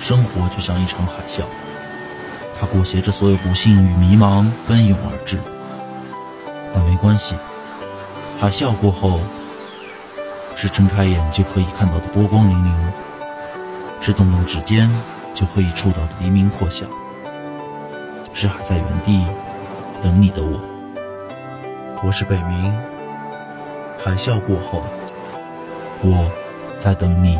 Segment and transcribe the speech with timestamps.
[0.00, 1.42] 生活就像一场海啸，
[2.58, 5.38] 它裹挟着所有不幸与迷茫奔涌而至。
[6.72, 7.34] 但没关系，
[8.40, 9.20] 海啸过后，
[10.56, 12.72] 是睁开眼就可以看到的波光粼粼，
[14.00, 14.90] 是动动指尖
[15.34, 16.86] 就可以触到的黎明破晓，
[18.32, 19.22] 是还在原地
[20.00, 20.58] 等你的我。
[22.02, 22.72] 我是北冥，
[24.02, 24.82] 海啸过后，
[26.00, 26.30] 我
[26.78, 27.38] 在等你。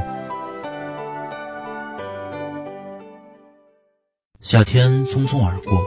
[4.42, 5.84] 夏天匆匆而过，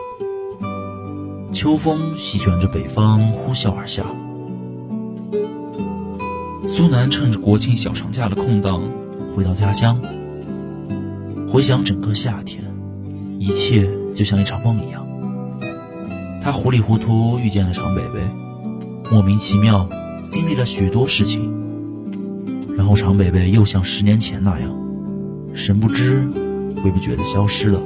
[1.51, 4.05] 秋风席卷着北方呼啸而下。
[6.67, 8.83] 苏南趁着国庆小长假的空档
[9.35, 9.99] 回到家乡，
[11.49, 12.63] 回想整个夏天，
[13.39, 15.03] 一切就像一场梦一样。
[16.39, 18.21] 他糊里糊涂遇见了常北北，
[19.11, 19.89] 莫名其妙
[20.29, 21.51] 经历了许多事情，
[22.77, 24.79] 然后常北北又像十年前那样，
[25.55, 26.29] 神不知
[26.83, 27.81] 鬼不觉地消失了。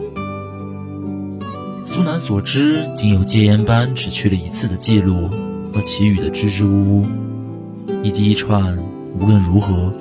[1.98, 5.28] 苏南所知，仅有戒烟班只去了一次的记录，
[5.74, 7.06] 和其余的支支吾吾，
[8.04, 8.78] 以及一串
[9.20, 9.92] 无论如何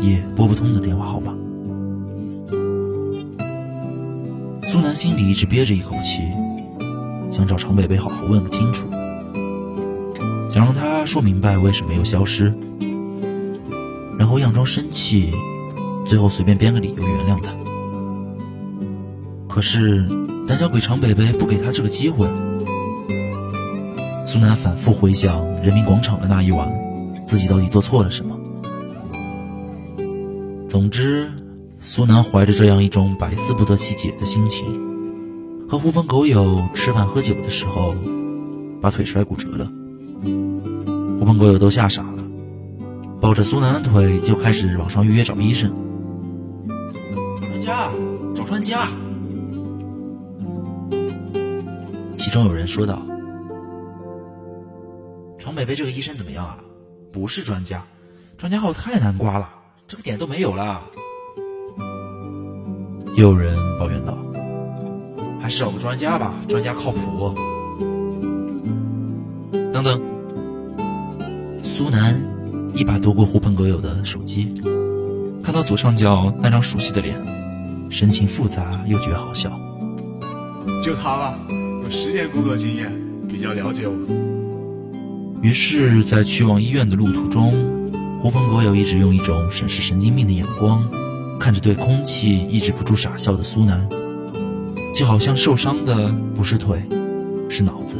[0.00, 1.34] 也拨不通的电话号码。
[4.66, 6.22] 苏南心里一直憋着一口气，
[7.30, 8.88] 想找常北北好好问个清楚，
[10.48, 12.54] 想让他说明白为什么又消失，
[14.18, 15.30] 然后佯装生气，
[16.06, 17.52] 最后随便编个理由原谅他。
[19.46, 20.08] 可是。
[20.46, 22.28] 胆小鬼常北北不给他这个机会。
[24.26, 26.68] 苏南反复回想人民广场的那一晚，
[27.26, 28.38] 自己到底做错了什么？
[30.68, 31.30] 总之，
[31.80, 34.64] 苏南怀着这样一种百思不得其解的心情，
[35.68, 37.94] 和狐朋狗友吃饭喝酒的时候，
[38.80, 39.70] 把腿摔骨折了。
[41.18, 42.24] 狐朋狗友都吓傻了，
[43.20, 45.72] 抱着苏南的腿就开始网上预约找医生。
[47.40, 47.88] 专家，
[48.34, 48.88] 找专家。
[52.34, 53.00] 中有人说道
[55.38, 56.58] ：“程北北这个医生怎么样啊？
[57.12, 57.80] 不是专家，
[58.36, 59.48] 专家号太难刮了，
[59.86, 60.82] 这个点都没有了。”
[63.14, 64.18] 又有人抱怨道
[65.40, 67.32] ：“还是找个专家吧，专家靠谱。”
[69.72, 70.02] 等等，
[71.62, 72.20] 苏南
[72.74, 74.60] 一把夺过狐朋狗友的手机，
[75.40, 77.16] 看到左上角那张熟悉的脸，
[77.88, 79.52] 神情复杂又觉好笑。
[80.82, 81.38] 就他了。
[81.84, 82.90] 有十年工作经验，
[83.28, 83.94] 比较了解我。
[85.42, 87.52] 于是，在去往医院的路途中，
[88.22, 90.82] 狐朋狗友一直用一种审视神经病的眼光，
[91.38, 93.86] 看着对空气抑制不住傻笑的苏南，
[94.94, 96.82] 就好像受伤的不是腿，
[97.50, 97.98] 是脑子。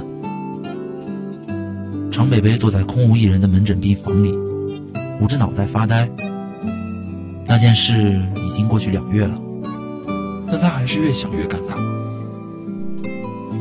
[2.11, 4.35] 常北北坐在空无一人的门诊病房里，
[5.21, 6.09] 捂着脑袋发呆。
[7.47, 9.39] 那件事已经过去两月了，
[10.51, 11.94] 但他还是越想越尴尬。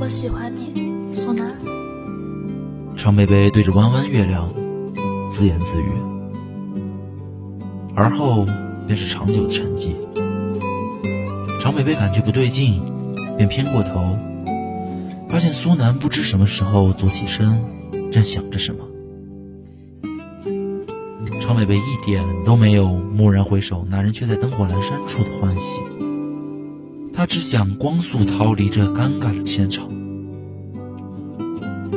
[0.03, 1.55] 我喜欢你，苏南。
[2.97, 4.53] 常贝贝对着弯弯月亮
[5.31, 5.87] 自言自语，
[7.95, 8.45] 而后
[8.85, 9.91] 便是长久的沉寂。
[11.61, 12.81] 常贝贝感觉不对劲，
[13.37, 14.13] 便偏过头，
[15.29, 17.57] 发现苏南不知什么时候坐起身，
[18.11, 18.79] 正想着什么。
[21.39, 25.79] 常贝贝一点都没有蓦然回首，那人却在灯火阑珊处的欢喜。
[27.13, 29.87] 他只想光速逃离这尴尬的现场，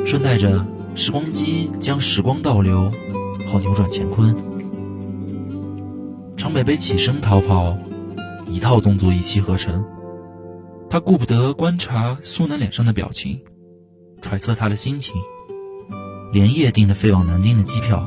[0.04, 2.92] 顺带着时光机将时光倒流，
[3.50, 4.36] 好扭转乾坤。
[6.36, 7.76] 常北北起身逃跑，
[8.46, 9.84] 一套动作一气呵成。
[10.88, 13.40] 他顾不得观察苏南脸上的表情，
[14.20, 15.14] 揣测他的心情，
[16.32, 18.06] 连夜订了飞往南京的机票，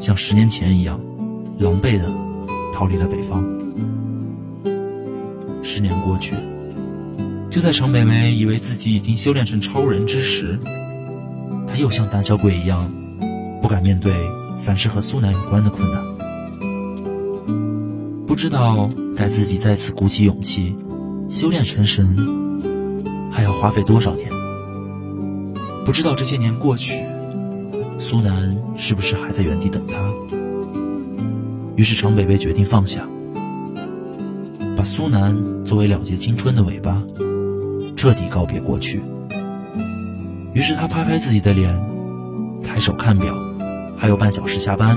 [0.00, 0.98] 像十年前一样，
[1.58, 2.10] 狼狈的
[2.72, 3.55] 逃离了北方。
[5.66, 6.36] 十年过去，
[7.50, 10.56] 就在程美美以为自己已经修炼成超人之时，
[11.66, 12.88] 她又像胆小鬼一样，
[13.60, 14.14] 不敢面对
[14.58, 16.00] 凡是和苏南有关的困难。
[18.26, 20.76] 不知道待自己再次鼓起勇气
[21.28, 22.62] 修炼成神，
[23.32, 24.30] 还要花费多少年？
[25.84, 27.02] 不知道这些年过去，
[27.98, 29.94] 苏南是不是还在原地等他？
[31.74, 33.06] 于是程北北决定放下。
[34.76, 35.34] 把苏南
[35.64, 37.02] 作为了结青春的尾巴，
[37.96, 39.00] 彻底告别过去。
[40.52, 41.74] 于是他拍拍自己的脸，
[42.62, 43.34] 抬手看表，
[43.96, 44.96] 还有半小时下班，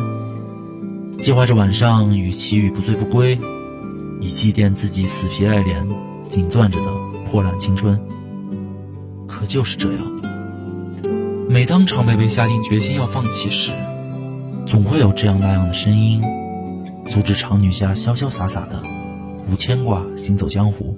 [1.18, 3.40] 计划着晚上与齐宇不醉不归，
[4.20, 5.88] 以祭奠自己死皮赖脸
[6.28, 6.90] 紧攥着的
[7.26, 7.98] 破烂青春。
[9.28, 10.02] 可就是这样，
[11.50, 13.72] 每当常贝贝下定决心要放弃时，
[14.66, 16.22] 总会有这样那样的声音，
[17.10, 18.82] 阻止常女侠潇潇洒洒的。
[19.50, 20.96] 股牵挂行走江湖。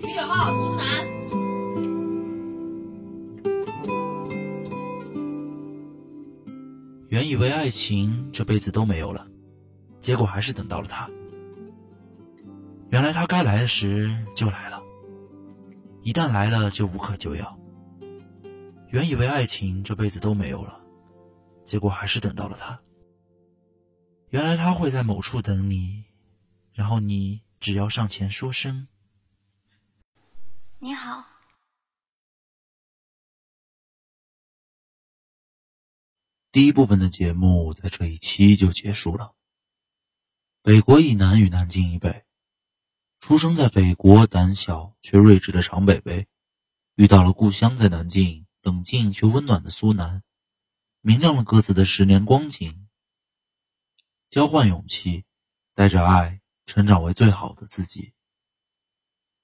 [0.00, 1.06] 十九号苏南，
[7.08, 9.26] 原以为爱情这辈子都没有了，
[10.00, 11.10] 结果还是等到了他。
[12.88, 14.82] 原来他该来的时就来了，
[16.00, 17.58] 一旦来了就无可救药。
[18.88, 20.80] 原以为爱情这辈子都没有了，
[21.64, 22.78] 结果还是等到了他。
[24.30, 26.04] 原来他会在某处等你，
[26.78, 28.86] 然后你只要上前说声
[30.78, 31.26] “你好”。
[36.52, 39.34] 第一部分的节目在这一期就结束了。
[40.62, 42.24] 北国以南与南京以北。
[43.18, 46.28] 出生在北国、胆小却睿智的常北北，
[46.94, 50.22] 遇到了故乡在南京、冷静却温暖的苏南，
[51.00, 52.88] 明亮了各自的十年光景。
[54.30, 55.24] 交换勇气，
[55.74, 58.12] 带着爱成长为最好的自己。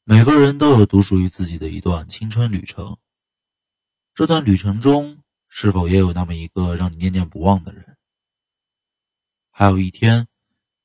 [0.05, 2.99] 每个人都有独属于自己的一段青春旅程，
[4.15, 7.97] 这段旅程中，是否也有那么一个让你念念不忘的人？
[9.51, 10.29] 还有一天，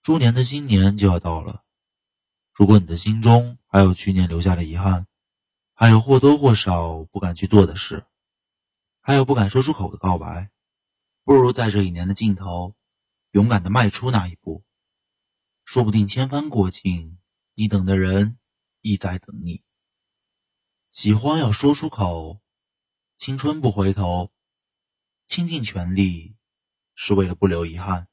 [0.01, 1.65] 猪年的新年就要到了。
[2.53, 5.07] 如果你的心中还有去年留下的遗憾，
[5.73, 8.05] 还有或多或少不敢去做的事，
[9.01, 10.49] 还有不敢说出口的告白，
[11.25, 12.75] 不如在这一年的尽头，
[13.31, 14.63] 勇敢的迈出那一步。
[15.71, 17.19] 说不定千帆过尽，
[17.53, 18.39] 你等的人
[18.81, 19.63] 亦在等你。
[20.91, 22.41] 喜欢要说出口，
[23.17, 24.33] 青春不回头，
[25.27, 26.35] 倾尽全力，
[26.95, 28.09] 是为了不留遗憾。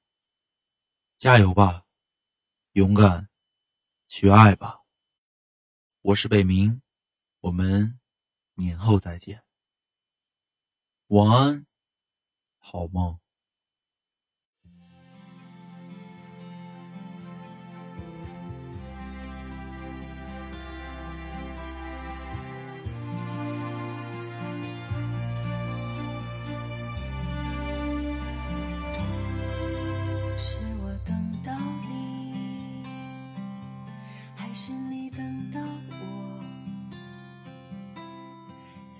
[1.17, 1.87] 加油吧，
[2.73, 3.31] 勇敢！
[4.05, 4.82] 去爱吧，
[6.02, 6.82] 我是北冥，
[7.41, 7.99] 我们
[8.56, 9.47] 年后再见，
[11.06, 11.67] 晚安，
[12.59, 13.19] 好梦。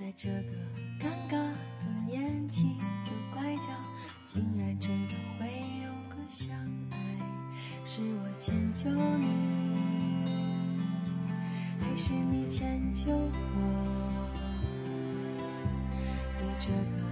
[0.07, 0.53] 在这个
[1.01, 1.57] 尴尬的
[2.09, 3.63] 年纪的拐角，
[4.25, 5.49] 竟然真的会
[5.83, 6.57] 有个相
[6.93, 6.97] 爱。
[7.85, 9.27] 是我迁就你，
[11.81, 14.31] 还是你迁就我？
[16.39, 17.06] 对这个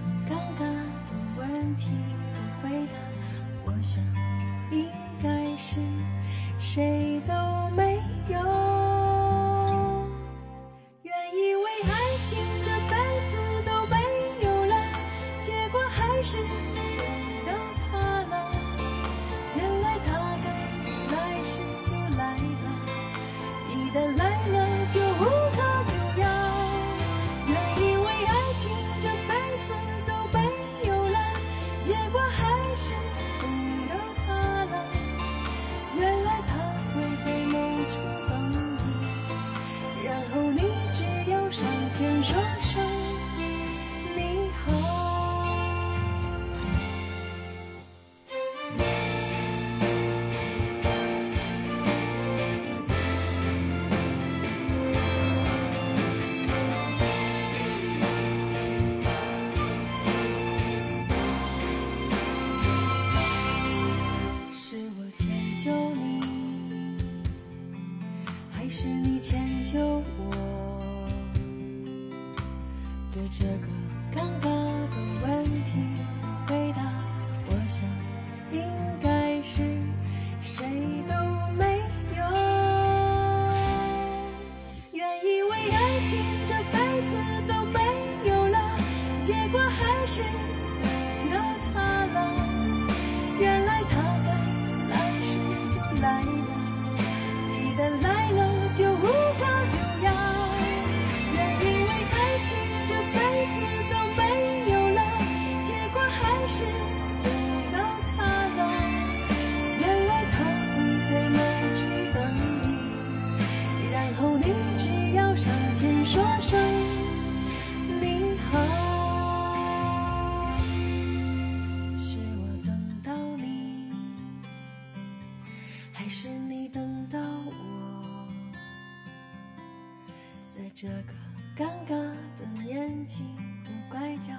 [130.85, 131.13] 这个
[131.57, 131.97] 尴尬
[132.37, 133.23] 的年纪
[133.63, 134.33] 的拐角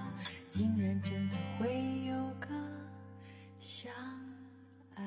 [0.49, 1.67] 竟然真的会
[2.05, 2.47] 有个
[3.59, 3.93] 相
[4.95, 5.03] 爱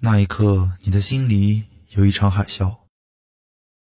[0.00, 2.78] 那一刻你的心里有一场海啸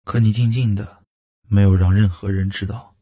[0.02, 1.04] 可你静静的
[1.46, 2.93] 没有让任何人知道。